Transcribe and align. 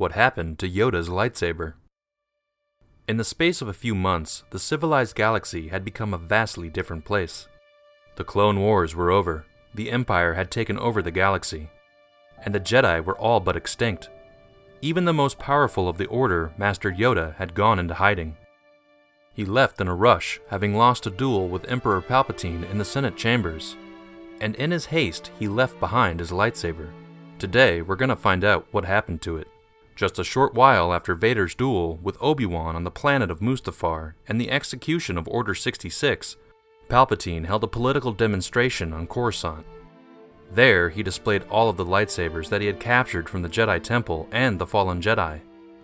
What 0.00 0.12
happened 0.12 0.58
to 0.60 0.66
Yoda's 0.66 1.10
lightsaber? 1.10 1.74
In 3.06 3.18
the 3.18 3.22
space 3.22 3.60
of 3.60 3.68
a 3.68 3.74
few 3.74 3.94
months, 3.94 4.44
the 4.48 4.58
civilized 4.58 5.14
galaxy 5.14 5.68
had 5.68 5.84
become 5.84 6.14
a 6.14 6.16
vastly 6.16 6.70
different 6.70 7.04
place. 7.04 7.48
The 8.16 8.24
Clone 8.24 8.60
Wars 8.60 8.94
were 8.94 9.10
over, 9.10 9.44
the 9.74 9.90
Empire 9.90 10.32
had 10.32 10.50
taken 10.50 10.78
over 10.78 11.02
the 11.02 11.10
galaxy, 11.10 11.68
and 12.46 12.54
the 12.54 12.60
Jedi 12.60 13.04
were 13.04 13.18
all 13.18 13.40
but 13.40 13.58
extinct. 13.58 14.08
Even 14.80 15.04
the 15.04 15.12
most 15.12 15.38
powerful 15.38 15.86
of 15.86 15.98
the 15.98 16.06
Order, 16.06 16.54
Master 16.56 16.90
Yoda, 16.90 17.34
had 17.34 17.54
gone 17.54 17.78
into 17.78 17.92
hiding. 17.92 18.38
He 19.34 19.44
left 19.44 19.82
in 19.82 19.86
a 19.86 19.94
rush, 19.94 20.40
having 20.48 20.74
lost 20.74 21.06
a 21.06 21.10
duel 21.10 21.46
with 21.46 21.70
Emperor 21.70 22.00
Palpatine 22.00 22.64
in 22.70 22.78
the 22.78 22.86
Senate 22.86 23.18
chambers, 23.18 23.76
and 24.40 24.54
in 24.54 24.70
his 24.70 24.86
haste, 24.86 25.30
he 25.38 25.46
left 25.46 25.78
behind 25.78 26.20
his 26.20 26.30
lightsaber. 26.30 26.88
Today, 27.38 27.82
we're 27.82 27.96
gonna 27.96 28.16
find 28.16 28.44
out 28.44 28.66
what 28.70 28.86
happened 28.86 29.20
to 29.20 29.36
it. 29.36 29.46
Just 29.96 30.18
a 30.18 30.24
short 30.24 30.54
while 30.54 30.92
after 30.94 31.14
Vader's 31.14 31.54
duel 31.54 31.98
with 32.02 32.16
Obi 32.20 32.46
Wan 32.46 32.76
on 32.76 32.84
the 32.84 32.90
planet 32.90 33.30
of 33.30 33.40
Mustafar 33.40 34.14
and 34.26 34.40
the 34.40 34.50
execution 34.50 35.18
of 35.18 35.28
Order 35.28 35.54
66, 35.54 36.36
Palpatine 36.88 37.46
held 37.46 37.64
a 37.64 37.68
political 37.68 38.12
demonstration 38.12 38.92
on 38.92 39.06
Coruscant. 39.06 39.64
There, 40.52 40.88
he 40.88 41.02
displayed 41.02 41.44
all 41.50 41.68
of 41.68 41.76
the 41.76 41.84
lightsabers 41.84 42.48
that 42.48 42.60
he 42.60 42.66
had 42.66 42.80
captured 42.80 43.28
from 43.28 43.42
the 43.42 43.48
Jedi 43.48 43.80
Temple 43.80 44.28
and 44.32 44.58
the 44.58 44.66
fallen 44.66 45.00
Jedi. 45.00 45.40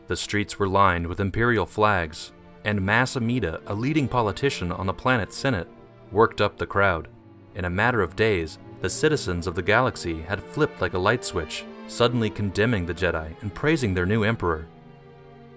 The 0.09 0.17
streets 0.17 0.59
were 0.59 0.69
lined 0.69 1.07
with 1.07 1.21
Imperial 1.21 1.67
flags, 1.67 2.33
and 2.65 2.83
Mas 2.83 3.15
Amedda, 3.15 3.61
a 3.67 3.75
leading 3.75 4.09
politician 4.09 4.73
on 4.73 4.87
the 4.87 4.93
planet's 4.93 5.37
Senate, 5.37 5.69
worked 6.11 6.41
up 6.41 6.59
the 6.59 6.67
crowd. 6.67 7.09
In 7.55 7.65
a 7.65 7.71
matter 7.71 8.03
of 8.03 8.17
days, 8.17 8.59
the 8.81 8.91
citizens 8.91 9.47
of 9.47 9.55
the 9.55 9.63
galaxy 9.63 10.23
had 10.23 10.43
flipped 10.43 10.81
like 10.81 10.95
a 10.95 10.99
light 10.99 11.25
switch, 11.25 11.65
suddenly 11.87 12.31
condemning 12.31 12.87
the 12.87 12.95
Jedi 12.95 13.35
and 13.43 13.55
praising 13.55 13.95
their 13.95 14.07
new 14.07 14.25
Emperor. 14.25 14.67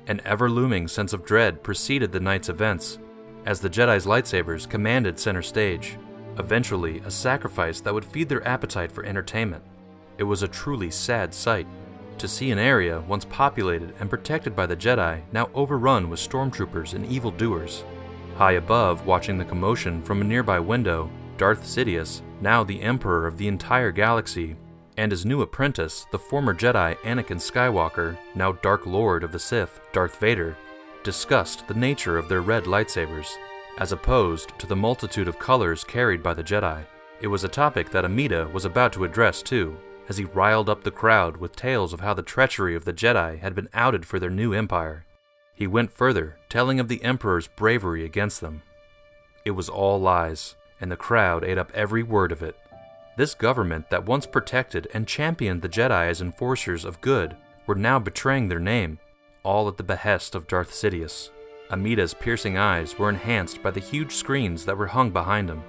An 0.07 0.21
ever 0.25 0.49
looming 0.49 0.87
sense 0.87 1.13
of 1.13 1.25
dread 1.25 1.63
preceded 1.63 2.11
the 2.11 2.19
night's 2.19 2.49
events, 2.49 2.99
as 3.45 3.59
the 3.59 3.69
Jedi's 3.69 4.05
lightsabers 4.05 4.69
commanded 4.69 5.19
center 5.19 5.41
stage, 5.41 5.97
eventually, 6.37 6.99
a 7.05 7.11
sacrifice 7.11 7.81
that 7.81 7.93
would 7.93 8.05
feed 8.05 8.29
their 8.29 8.47
appetite 8.47 8.91
for 8.91 9.05
entertainment. 9.05 9.63
It 10.17 10.23
was 10.23 10.43
a 10.43 10.47
truly 10.47 10.91
sad 10.91 11.33
sight 11.33 11.67
to 12.17 12.27
see 12.27 12.51
an 12.51 12.59
area 12.59 12.99
once 13.01 13.25
populated 13.25 13.93
and 13.99 14.09
protected 14.09 14.55
by 14.55 14.65
the 14.65 14.75
Jedi 14.75 15.21
now 15.31 15.49
overrun 15.53 16.09
with 16.09 16.19
stormtroopers 16.19 16.93
and 16.93 17.05
evildoers. 17.05 17.83
High 18.35 18.53
above, 18.53 19.05
watching 19.05 19.37
the 19.37 19.45
commotion 19.45 20.01
from 20.03 20.21
a 20.21 20.25
nearby 20.25 20.59
window, 20.59 21.09
Darth 21.37 21.63
Sidious, 21.63 22.21
now 22.41 22.63
the 22.63 22.81
Emperor 22.81 23.25
of 23.25 23.37
the 23.37 23.47
entire 23.47 23.91
galaxy, 23.91 24.55
and 24.99 25.13
his 25.13 25.25
new 25.25 25.41
apprentice, 25.41 26.05
the 26.11 26.19
former 26.19 26.53
Jedi 26.53 26.93
Anakin 27.03 27.39
Skywalker, 27.39 28.17
now 28.35 28.51
Dark 28.51 28.85
Lord 28.85 29.23
of 29.23 29.31
the 29.31 29.39
Sith, 29.39 29.79
Darth 29.93 30.19
Vader, 30.19 30.57
discussed 31.03 31.65
the 31.69 31.73
nature 31.73 32.17
of 32.17 32.27
their 32.27 32.41
red 32.41 32.65
lightsabers, 32.65 33.29
as 33.77 33.93
opposed 33.93 34.59
to 34.59 34.67
the 34.67 34.75
multitude 34.75 35.29
of 35.29 35.39
colors 35.39 35.85
carried 35.85 36.21
by 36.21 36.33
the 36.33 36.43
Jedi. 36.43 36.83
It 37.21 37.27
was 37.27 37.45
a 37.45 37.47
topic 37.47 37.91
that 37.91 38.03
Amedda 38.03 38.51
was 38.51 38.65
about 38.65 38.91
to 38.91 39.05
address 39.05 39.41
too, 39.41 39.77
as 40.09 40.17
he 40.17 40.25
riled 40.25 40.69
up 40.69 40.83
the 40.83 40.91
crowd 40.91 41.37
with 41.37 41.55
tales 41.55 41.93
of 41.93 42.01
how 42.01 42.13
the 42.13 42.21
treachery 42.21 42.75
of 42.75 42.83
the 42.83 42.91
Jedi 42.91 43.39
had 43.39 43.55
been 43.55 43.69
outed 43.73 44.05
for 44.05 44.19
their 44.19 44.29
new 44.29 44.51
empire. 44.51 45.05
He 45.53 45.65
went 45.65 45.93
further, 45.93 46.37
telling 46.49 46.77
of 46.77 46.89
the 46.89 47.01
Emperor's 47.05 47.47
bravery 47.47 48.03
against 48.03 48.41
them. 48.41 48.63
It 49.45 49.51
was 49.51 49.69
all 49.69 49.97
lies, 50.01 50.57
and 50.81 50.91
the 50.91 50.97
crowd 50.97 51.45
ate 51.45 51.57
up 51.57 51.71
every 51.73 52.03
word 52.03 52.33
of 52.33 52.43
it. 52.43 52.57
This 53.19 53.35
government 53.35 53.89
that 53.89 54.05
once 54.05 54.25
protected 54.25 54.87
and 54.93 55.05
championed 55.05 55.61
the 55.61 55.67
Jedi 55.67 56.07
as 56.07 56.21
enforcers 56.21 56.85
of 56.85 57.01
good 57.01 57.35
were 57.67 57.75
now 57.75 57.99
betraying 57.99 58.47
their 58.47 58.61
name, 58.61 58.97
all 59.43 59.67
at 59.67 59.75
the 59.75 59.83
behest 59.83 60.35
of 60.35 60.47
Darth 60.47 60.71
Sidious. 60.71 61.29
Amedda's 61.69 62.13
piercing 62.13 62.57
eyes 62.57 62.97
were 62.97 63.09
enhanced 63.09 63.61
by 63.61 63.71
the 63.71 63.81
huge 63.81 64.13
screens 64.13 64.63
that 64.63 64.77
were 64.77 64.87
hung 64.87 65.11
behind 65.11 65.49
him, 65.49 65.61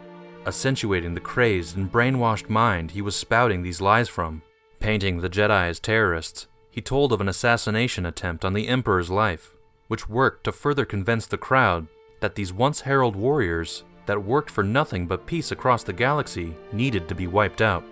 accentuating 0.47 1.13
the 1.13 1.21
crazed 1.21 1.77
and 1.77 1.91
brainwashed 1.91 2.49
mind 2.49 2.93
he 2.93 3.03
was 3.03 3.17
spouting 3.17 3.63
these 3.63 3.81
lies 3.81 4.09
from. 4.09 4.43
Painting 4.79 5.21
the 5.21 5.29
Jedi 5.29 5.69
as 5.71 5.81
terrorists, 5.81 6.47
he 6.71 6.81
told 6.81 7.13
of 7.13 7.21
an 7.21 7.29
assassination 7.29 8.07
attempt 8.07 8.45
on 8.45 8.53
the 8.53 8.69
Emperor's 8.69 9.11
life, 9.11 9.57
which 9.89 10.09
worked 10.09 10.45
to 10.45 10.53
further 10.53 10.85
convince 10.85 11.27
the 11.27 11.37
crowd 11.37 11.89
that 12.21 12.37
these 12.37 12.53
once 12.53 12.83
herald 12.83 13.17
warriors 13.17 13.83
that 14.07 14.23
worked 14.23 14.51
for 14.51 14.63
nothing 14.63 15.07
but 15.07 15.27
peace 15.27 15.53
across 15.53 15.83
the 15.83 15.93
galaxy 15.93 16.55
needed 16.73 17.09
to 17.09 17.15
be 17.15 17.27
wiped 17.27 17.63
out. 17.63 17.85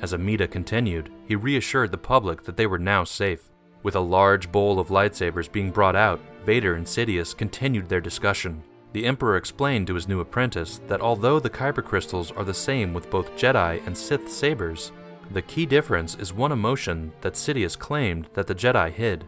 As 0.00 0.12
Amedda 0.12 0.50
continued, 0.50 1.10
he 1.26 1.36
reassured 1.36 1.92
the 1.92 1.98
public 1.98 2.42
that 2.44 2.56
they 2.56 2.66
were 2.66 2.78
now 2.78 3.04
safe. 3.04 3.50
With 3.82 3.94
a 3.94 4.00
large 4.00 4.50
bowl 4.50 4.78
of 4.78 4.88
lightsabers 4.88 5.50
being 5.50 5.70
brought 5.70 5.96
out, 5.96 6.20
Vader 6.44 6.74
and 6.74 6.86
Sidious 6.86 7.36
continued 7.36 7.88
their 7.88 8.00
discussion. 8.00 8.62
The 8.92 9.06
Emperor 9.06 9.36
explained 9.36 9.86
to 9.86 9.94
his 9.94 10.08
new 10.08 10.20
apprentice 10.20 10.80
that 10.88 11.00
although 11.00 11.40
the 11.40 11.50
Kyber 11.50 11.84
crystals 11.84 12.30
are 12.32 12.44
the 12.44 12.52
same 12.52 12.92
with 12.92 13.10
both 13.10 13.34
Jedi 13.36 13.84
and 13.86 13.96
Sith 13.96 14.30
sabers, 14.30 14.92
the 15.30 15.42
key 15.42 15.66
difference 15.66 16.14
is 16.16 16.32
one 16.32 16.52
emotion 16.52 17.12
that 17.22 17.34
Sidious 17.34 17.78
claimed 17.78 18.28
that 18.34 18.46
the 18.46 18.54
Jedi 18.54 18.92
hid 18.92 19.24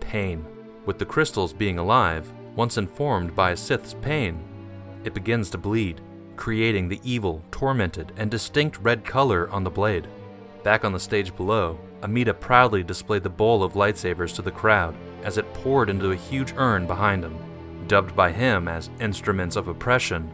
pain. 0.00 0.44
With 0.86 0.98
the 0.98 1.04
crystals 1.04 1.52
being 1.52 1.78
alive, 1.78 2.32
once 2.56 2.78
informed 2.78 3.34
by 3.36 3.52
a 3.52 3.56
Sith's 3.56 3.94
pain, 4.02 4.42
it 5.04 5.14
begins 5.14 5.50
to 5.50 5.58
bleed, 5.58 6.00
creating 6.36 6.88
the 6.88 7.00
evil, 7.04 7.44
tormented, 7.50 8.12
and 8.16 8.30
distinct 8.30 8.78
red 8.78 9.04
color 9.04 9.50
on 9.50 9.64
the 9.64 9.70
blade. 9.70 10.08
Back 10.62 10.84
on 10.84 10.92
the 10.92 11.00
stage 11.00 11.34
below, 11.36 11.78
Amedda 12.02 12.34
proudly 12.34 12.82
displayed 12.82 13.22
the 13.22 13.30
bowl 13.30 13.62
of 13.62 13.74
lightsabers 13.74 14.34
to 14.34 14.42
the 14.42 14.50
crowd 14.50 14.94
as 15.22 15.38
it 15.38 15.52
poured 15.54 15.90
into 15.90 16.12
a 16.12 16.16
huge 16.16 16.54
urn 16.56 16.86
behind 16.86 17.22
him. 17.22 17.38
Dubbed 17.88 18.14
by 18.16 18.32
him 18.32 18.68
as 18.68 18.90
instruments 19.00 19.56
of 19.56 19.68
oppression, 19.68 20.32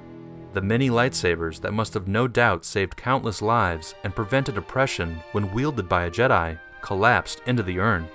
the 0.53 0.60
many 0.60 0.88
lightsabers 0.88 1.60
that 1.60 1.75
must 1.75 1.94
have 1.94 2.09
no 2.09 2.27
doubt 2.27 2.65
saved 2.65 2.97
countless 2.97 3.43
lives 3.43 3.94
and 4.04 4.15
prevented 4.15 4.56
oppression 4.56 5.21
when 5.33 5.53
wielded 5.53 5.88
by 5.88 6.04
a 6.04 6.10
Jedi 6.10 6.59
collapsed 6.83 7.43
into 7.47 7.62
the 7.62 7.78
urn. 7.78 8.09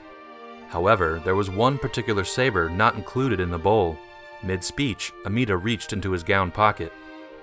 However, 0.70 1.22
there 1.24 1.36
was 1.36 1.50
one 1.50 1.78
particular 1.78 2.24
saber 2.24 2.70
not 2.70 2.96
included 2.96 3.40
in 3.40 3.52
the 3.52 3.58
bowl, 3.58 3.98
Mid 4.44 4.64
speech, 4.64 5.14
Amedda 5.26 5.56
reached 5.62 5.94
into 5.94 6.12
his 6.12 6.24
gown 6.24 6.52
pocket 6.52 6.92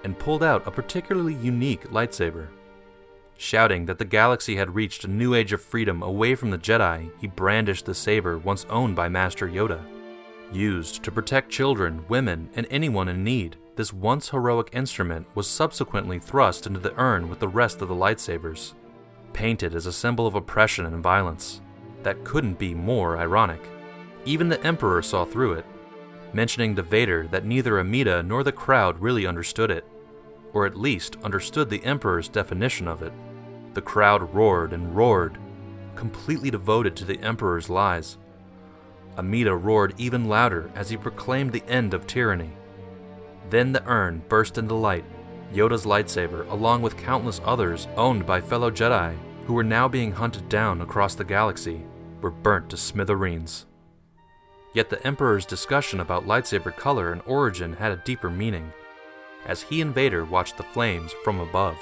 and 0.04 0.18
pulled 0.18 0.42
out 0.42 0.66
a 0.66 0.70
particularly 0.70 1.34
unique 1.34 1.90
lightsaber. 1.90 2.48
Shouting 3.36 3.86
that 3.86 3.98
the 3.98 4.04
galaxy 4.04 4.56
had 4.56 4.74
reached 4.74 5.04
a 5.04 5.08
new 5.08 5.34
age 5.34 5.52
of 5.52 5.62
freedom 5.62 6.02
away 6.02 6.34
from 6.34 6.50
the 6.50 6.58
Jedi, 6.58 7.10
he 7.20 7.28
brandished 7.28 7.86
the 7.86 7.94
saber 7.94 8.38
once 8.38 8.66
owned 8.68 8.96
by 8.96 9.08
Master 9.08 9.48
Yoda. 9.48 9.80
Used 10.50 11.04
to 11.04 11.12
protect 11.12 11.50
children, 11.50 12.04
women, 12.08 12.48
and 12.54 12.66
anyone 12.70 13.08
in 13.08 13.22
need, 13.22 13.56
this 13.76 13.92
once 13.92 14.30
heroic 14.30 14.70
instrument 14.72 15.26
was 15.36 15.46
subsequently 15.46 16.18
thrust 16.18 16.66
into 16.66 16.80
the 16.80 16.98
urn 17.00 17.28
with 17.28 17.38
the 17.38 17.46
rest 17.46 17.80
of 17.80 17.86
the 17.86 17.94
lightsabers, 17.94 18.74
painted 19.32 19.72
as 19.72 19.86
a 19.86 19.92
symbol 19.92 20.26
of 20.26 20.34
oppression 20.34 20.86
and 20.86 21.00
violence. 21.00 21.60
That 22.02 22.24
couldn't 22.24 22.58
be 22.58 22.74
more 22.74 23.18
ironic. 23.18 23.60
Even 24.24 24.48
the 24.48 24.60
Emperor 24.64 25.00
saw 25.00 25.24
through 25.24 25.52
it 25.52 25.66
mentioning 26.32 26.76
to 26.76 26.82
Vader 26.82 27.26
that 27.28 27.44
neither 27.44 27.74
Amedda 27.74 28.24
nor 28.24 28.42
the 28.42 28.52
crowd 28.52 28.98
really 28.98 29.26
understood 29.26 29.70
it, 29.70 29.84
or 30.52 30.66
at 30.66 30.76
least 30.76 31.16
understood 31.22 31.70
the 31.70 31.84
Emperor's 31.84 32.28
definition 32.28 32.88
of 32.88 33.02
it. 33.02 33.12
The 33.74 33.82
crowd 33.82 34.34
roared 34.34 34.72
and 34.72 34.94
roared, 34.94 35.38
completely 35.94 36.50
devoted 36.50 36.96
to 36.96 37.04
the 37.04 37.20
Emperor's 37.20 37.68
lies. 37.68 38.18
Amedda 39.16 39.56
roared 39.56 39.94
even 39.98 40.28
louder 40.28 40.70
as 40.74 40.90
he 40.90 40.96
proclaimed 40.96 41.52
the 41.52 41.64
end 41.66 41.92
of 41.94 42.06
tyranny. 42.06 42.52
Then 43.50 43.72
the 43.72 43.84
urn 43.86 44.22
burst 44.28 44.58
into 44.58 44.74
light. 44.74 45.04
Yoda's 45.52 45.86
lightsaber, 45.86 46.48
along 46.50 46.82
with 46.82 46.96
countless 46.96 47.40
others 47.44 47.88
owned 47.96 48.26
by 48.26 48.40
fellow 48.40 48.70
Jedi 48.70 49.16
who 49.46 49.54
were 49.54 49.64
now 49.64 49.88
being 49.88 50.12
hunted 50.12 50.46
down 50.50 50.82
across 50.82 51.14
the 51.14 51.24
galaxy, 51.24 51.82
were 52.20 52.30
burnt 52.30 52.68
to 52.68 52.76
smithereens. 52.76 53.64
Yet 54.78 54.90
the 54.90 55.04
Emperor's 55.04 55.44
discussion 55.44 55.98
about 55.98 56.28
lightsaber 56.28 56.70
color 56.76 57.10
and 57.10 57.20
origin 57.26 57.72
had 57.72 57.90
a 57.90 57.96
deeper 57.96 58.30
meaning, 58.30 58.72
as 59.44 59.60
he 59.60 59.80
and 59.80 59.92
Vader 59.92 60.24
watched 60.24 60.56
the 60.56 60.62
flames 60.62 61.12
from 61.24 61.40
above. 61.40 61.76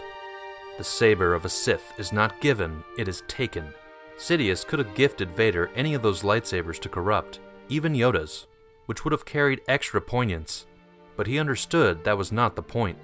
The 0.79 0.85
saber 0.85 1.35
of 1.35 1.45
a 1.45 1.51
Sith 1.51 1.93
is 1.99 2.11
not 2.11 2.41
given, 2.41 2.83
it 2.97 3.07
is 3.07 3.23
taken. 3.29 3.75
Sidious 4.17 4.67
could 4.67 4.79
have 4.79 4.95
gifted 4.95 5.31
Vader 5.33 5.71
any 5.75 5.93
of 5.93 6.01
those 6.01 6.23
lightsabers 6.23 6.81
to 6.81 6.89
corrupt, 6.89 7.39
even 7.69 7.93
Yoda's, 7.93 8.47
which 8.87 9.05
would 9.05 9.13
have 9.13 9.27
carried 9.27 9.61
extra 9.69 10.01
poignance, 10.01 10.65
but 11.19 11.27
he 11.27 11.39
understood 11.39 12.03
that 12.03 12.17
was 12.17 12.33
not 12.33 12.57
the 12.57 12.63
point. 12.63 12.97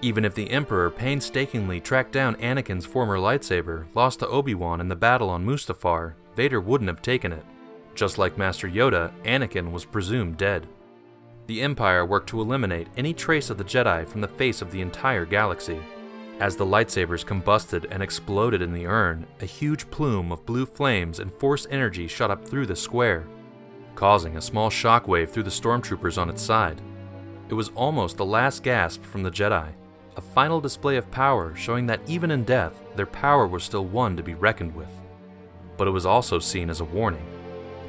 Even 0.00 0.24
if 0.24 0.34
the 0.34 0.50
Emperor 0.50 0.90
painstakingly 0.90 1.80
tracked 1.80 2.10
down 2.10 2.34
Anakin's 2.38 2.86
former 2.86 3.18
lightsaber, 3.18 3.86
lost 3.94 4.18
to 4.18 4.26
Obi 4.26 4.56
Wan 4.56 4.80
in 4.80 4.88
the 4.88 4.96
battle 4.96 5.30
on 5.30 5.46
Mustafar, 5.46 6.14
Vader 6.34 6.60
wouldn't 6.60 6.90
have 6.90 7.02
taken 7.02 7.30
it. 7.32 7.44
Just 7.94 8.18
like 8.18 8.38
Master 8.38 8.68
Yoda, 8.68 9.12
Anakin 9.24 9.70
was 9.70 9.84
presumed 9.84 10.36
dead. 10.36 10.66
The 11.46 11.60
Empire 11.60 12.06
worked 12.06 12.28
to 12.30 12.40
eliminate 12.40 12.88
any 12.96 13.12
trace 13.12 13.50
of 13.50 13.58
the 13.58 13.64
Jedi 13.64 14.06
from 14.06 14.20
the 14.20 14.28
face 14.28 14.62
of 14.62 14.70
the 14.70 14.80
entire 14.80 15.26
galaxy. 15.26 15.80
As 16.40 16.56
the 16.56 16.64
lightsabers 16.64 17.24
combusted 17.24 17.86
and 17.90 18.02
exploded 18.02 18.62
in 18.62 18.72
the 18.72 18.86
urn, 18.86 19.26
a 19.40 19.44
huge 19.44 19.90
plume 19.90 20.32
of 20.32 20.46
blue 20.46 20.66
flames 20.66 21.20
and 21.20 21.32
force 21.32 21.66
energy 21.70 22.06
shot 22.08 22.30
up 22.30 22.46
through 22.46 22.66
the 22.66 22.76
square, 22.76 23.26
causing 23.94 24.36
a 24.36 24.40
small 24.40 24.70
shockwave 24.70 25.28
through 25.28 25.42
the 25.42 25.50
stormtroopers 25.50 26.16
on 26.16 26.30
its 26.30 26.42
side. 26.42 26.80
It 27.48 27.54
was 27.54 27.70
almost 27.74 28.16
the 28.16 28.24
last 28.24 28.62
gasp 28.62 29.02
from 29.02 29.22
the 29.22 29.30
Jedi, 29.30 29.72
a 30.16 30.20
final 30.20 30.60
display 30.60 30.96
of 30.96 31.10
power 31.10 31.54
showing 31.54 31.86
that 31.86 32.00
even 32.06 32.30
in 32.30 32.44
death, 32.44 32.80
their 32.96 33.06
power 33.06 33.46
was 33.46 33.62
still 33.62 33.84
one 33.84 34.16
to 34.16 34.22
be 34.22 34.34
reckoned 34.34 34.74
with. 34.74 34.90
But 35.76 35.86
it 35.86 35.92
was 35.92 36.06
also 36.06 36.38
seen 36.38 36.70
as 36.70 36.80
a 36.80 36.84
warning. 36.84 37.26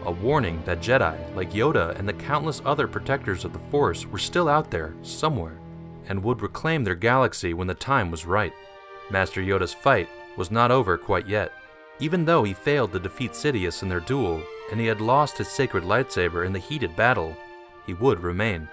A 0.06 0.12
warning 0.12 0.62
that 0.66 0.82
Jedi, 0.82 1.18
like 1.36 1.54
Yoda 1.54 1.98
and 1.98 2.08
the 2.08 2.14
countless 2.14 2.62
other 2.66 2.88
protectors 2.88 3.46
of 3.46 3.54
the 3.54 3.60
Force, 3.60 4.06
were 4.06 4.18
still 4.18 4.50
out 4.50 4.70
there, 4.70 4.94
somewhere, 5.02 5.60
and 6.08 6.22
would 6.24 6.42
reclaim 6.42 6.84
their 6.84 6.96
galaxy 6.96 7.54
when 7.54 7.68
the 7.68 7.74
time 7.74 8.12
was 8.12 8.26
right. 8.26 8.54
Master 9.10 9.42
Yoda's 9.42 9.74
fight 9.74 10.10
was 10.36 10.52
not 10.52 10.72
over 10.72 10.98
quite 10.98 11.28
yet. 11.28 11.54
Even 12.00 12.26
though 12.26 12.44
he 12.44 12.54
failed 12.54 12.92
to 12.92 13.00
defeat 13.00 13.32
Sidious 13.32 13.82
in 13.82 13.88
their 13.88 14.02
duel, 14.02 14.42
and 14.72 14.80
he 14.80 14.88
had 14.88 15.00
lost 15.00 15.38
his 15.38 15.48
sacred 15.48 15.84
lightsaber 15.84 16.46
in 16.46 16.52
the 16.52 16.60
heated 16.60 16.96
battle, 16.96 17.38
he 17.86 17.94
would 17.94 18.20
remain. 18.22 18.68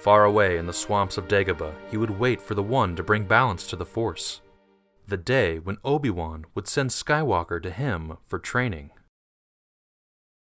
Far 0.00 0.24
away 0.24 0.56
in 0.56 0.66
the 0.66 0.72
swamps 0.72 1.18
of 1.18 1.28
Dagobah, 1.28 1.74
he 1.90 1.98
would 1.98 2.18
wait 2.18 2.40
for 2.40 2.54
the 2.54 2.62
One 2.62 2.96
to 2.96 3.02
bring 3.02 3.24
balance 3.24 3.66
to 3.66 3.76
the 3.76 3.84
Force. 3.84 4.40
The 5.06 5.18
day 5.18 5.58
when 5.58 5.76
Obi 5.84 6.08
Wan 6.08 6.46
would 6.54 6.68
send 6.68 6.90
Skywalker 6.90 7.62
to 7.62 7.70
him 7.70 8.16
for 8.24 8.38
training. 8.38 8.92